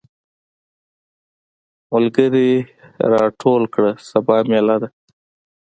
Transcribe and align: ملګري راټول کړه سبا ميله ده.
ملګري 1.91 2.49
راټول 3.13 3.63
کړه 3.73 3.91
سبا 4.09 4.37
ميله 4.49 4.75
ده. 4.81 4.89